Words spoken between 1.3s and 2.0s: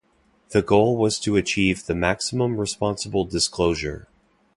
achieve the